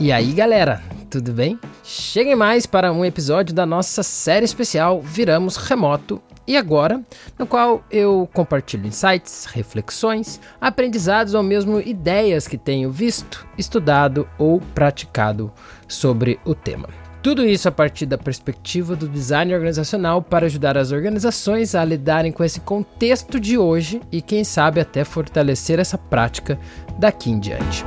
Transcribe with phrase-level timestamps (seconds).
[0.00, 1.58] E aí, galera, tudo bem?
[1.82, 7.02] Cheguem mais para um episódio da nossa série especial Viramos Remoto e agora,
[7.36, 14.60] no qual eu compartilho insights, reflexões, aprendizados ou mesmo ideias que tenho visto, estudado ou
[14.72, 15.52] praticado
[15.88, 16.88] sobre o tema.
[17.20, 22.30] Tudo isso a partir da perspectiva do design organizacional para ajudar as organizações a lidarem
[22.30, 26.56] com esse contexto de hoje e, quem sabe, até fortalecer essa prática
[27.00, 27.84] daqui em diante.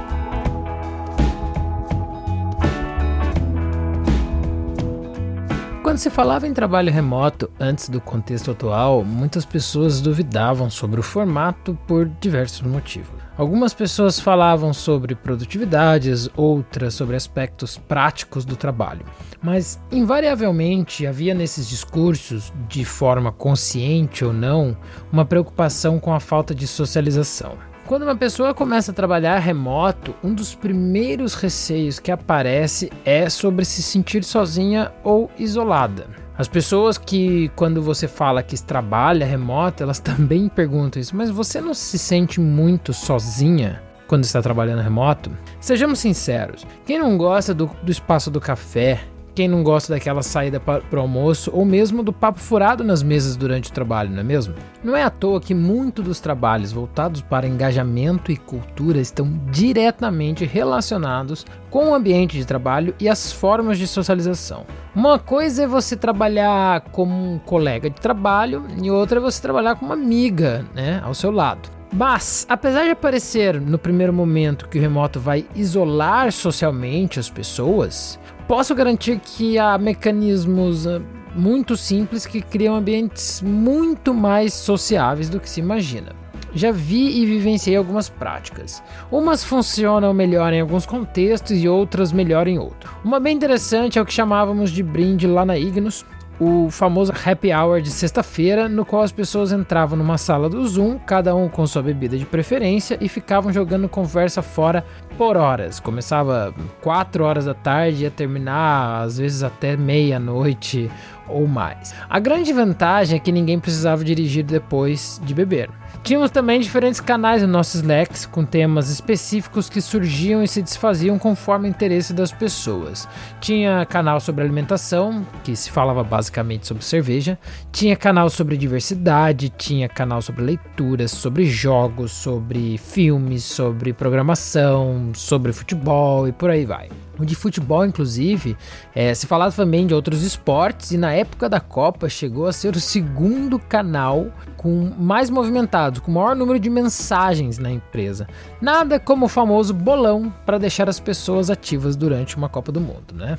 [5.92, 11.04] Quando se falava em trabalho remoto antes do contexto atual, muitas pessoas duvidavam sobre o
[11.04, 13.12] formato por diversos motivos.
[13.38, 19.06] Algumas pessoas falavam sobre produtividades, outras sobre aspectos práticos do trabalho.
[19.44, 24.78] Mas, invariavelmente, havia nesses discursos, de forma consciente ou não,
[25.12, 27.58] uma preocupação com a falta de socialização.
[27.92, 33.66] Quando uma pessoa começa a trabalhar remoto, um dos primeiros receios que aparece é sobre
[33.66, 36.08] se sentir sozinha ou isolada.
[36.38, 41.60] As pessoas que, quando você fala que trabalha remoto, elas também perguntam isso, mas você
[41.60, 43.84] não se sente muito sozinha?
[44.08, 45.30] Quando está trabalhando remoto?
[45.60, 49.02] Sejamos sinceros, quem não gosta do, do espaço do café,
[49.34, 53.36] quem não gosta daquela saída para o almoço ou mesmo do papo furado nas mesas
[53.36, 54.56] durante o trabalho, não é mesmo?
[54.84, 60.46] Não é à toa que muitos dos trabalhos voltados para engajamento e cultura estão diretamente
[60.46, 64.66] relacionados com o ambiente de trabalho e as formas de socialização.
[64.94, 69.76] Uma coisa é você trabalhar como um colega de trabalho e outra é você trabalhar
[69.76, 71.70] como uma amiga, né, ao seu lado.
[71.94, 78.18] Mas, apesar de parecer no primeiro momento que o remoto vai isolar socialmente as pessoas,
[78.52, 81.02] posso garantir que há mecanismos ah,
[81.34, 86.14] muito simples que criam ambientes muito mais sociáveis do que se imagina.
[86.54, 88.84] Já vi e vivenciei algumas práticas.
[89.10, 92.94] Umas funcionam melhor em alguns contextos e outras melhor em outros.
[93.06, 96.06] Uma bem interessante é o que chamávamos de brinde lá na Ignos,
[96.42, 100.98] o famoso happy hour de sexta-feira, no qual as pessoas entravam numa sala do Zoom,
[100.98, 104.84] cada um com sua bebida de preferência, e ficavam jogando conversa fora
[105.20, 105.80] por horas.
[105.80, 106.52] Começava
[106.82, 110.90] 4 horas da tarde e ia terminar às vezes até meia-noite
[111.30, 111.94] ou mais.
[112.10, 115.70] A grande vantagem é que ninguém precisava dirigir depois de beber.
[116.04, 121.20] Tínhamos também diferentes canais no nosso Slack com temas específicos que surgiam e se desfaziam
[121.20, 123.08] conforme o interesse das pessoas.
[123.40, 127.38] Tinha canal sobre alimentação, que se falava basicamente sobre cerveja,
[127.72, 135.54] tinha canal sobre diversidade, tinha canal sobre leituras, sobre jogos, sobre filmes, sobre programação, sobre
[135.54, 136.90] futebol e por aí vai
[137.26, 138.58] de futebol, inclusive,
[138.94, 142.76] é, se falava também de outros esportes, e na época da Copa chegou a ser
[142.76, 144.28] o segundo canal
[144.58, 148.28] com mais movimentado, com maior número de mensagens na empresa.
[148.62, 153.14] Nada como o famoso bolão para deixar as pessoas ativas durante uma Copa do Mundo,
[153.14, 153.38] né?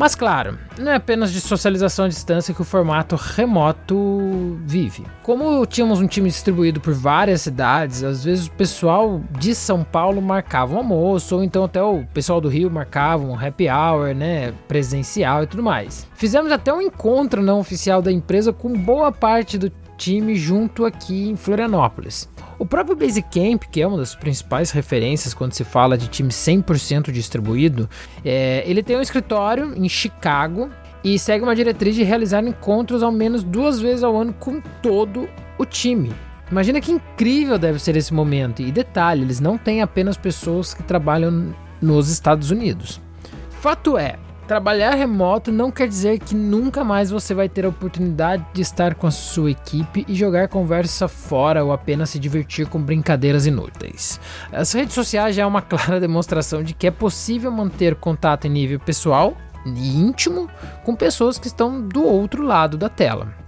[0.00, 5.04] Mas claro, não é apenas de socialização à distância que o formato remoto vive.
[5.22, 10.22] Como tínhamos um time distribuído por várias cidades, às vezes o pessoal de São Paulo
[10.22, 14.54] marcava um almoço, ou então até o pessoal do Rio marcava um happy hour, né,
[14.66, 16.08] presencial e tudo mais.
[16.14, 21.28] Fizemos até um encontro não oficial da empresa com boa parte do time junto aqui
[21.28, 22.26] em Florianópolis.
[22.60, 27.10] O próprio Basecamp, que é uma das principais referências quando se fala de time 100%
[27.10, 27.88] distribuído,
[28.22, 30.68] é, ele tem um escritório em Chicago
[31.02, 35.26] e segue uma diretriz de realizar encontros ao menos duas vezes ao ano com todo
[35.56, 36.12] o time.
[36.50, 38.60] Imagina que incrível deve ser esse momento.
[38.60, 43.00] E detalhe, eles não têm apenas pessoas que trabalham nos Estados Unidos.
[43.48, 44.18] Fato é,
[44.50, 48.96] Trabalhar remoto não quer dizer que nunca mais você vai ter a oportunidade de estar
[48.96, 54.18] com a sua equipe e jogar conversa fora ou apenas se divertir com brincadeiras inúteis.
[54.50, 58.50] As redes sociais já é uma clara demonstração de que é possível manter contato em
[58.50, 60.50] nível pessoal e íntimo
[60.84, 63.39] com pessoas que estão do outro lado da tela.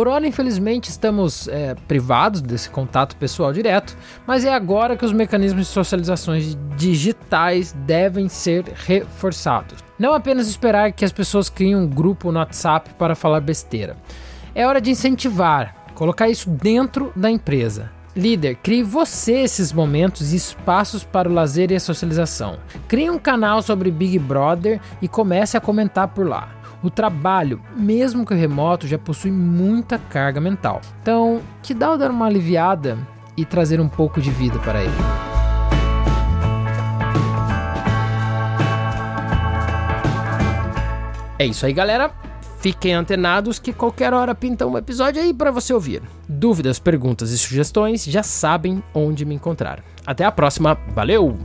[0.00, 3.94] Por hora, infelizmente, estamos é, privados desse contato pessoal direto,
[4.26, 9.84] mas é agora que os mecanismos de socializações digitais devem ser reforçados.
[9.98, 13.94] Não apenas esperar que as pessoas criem um grupo no WhatsApp para falar besteira.
[14.54, 17.90] É hora de incentivar, colocar isso dentro da empresa.
[18.16, 22.58] Líder, crie você esses momentos e espaços para o lazer e a socialização.
[22.88, 26.59] Crie um canal sobre Big Brother e comece a comentar por lá.
[26.82, 30.80] O trabalho, mesmo que remoto, já possui muita carga mental.
[31.02, 32.96] Então, que dá dar uma aliviada
[33.36, 34.94] e trazer um pouco de vida para ele.
[41.38, 42.10] É isso aí, galera.
[42.60, 46.02] Fiquem antenados que qualquer hora pinta um episódio aí para você ouvir.
[46.28, 49.82] Dúvidas, perguntas e sugestões já sabem onde me encontrar.
[50.06, 51.38] Até a próxima, valeu!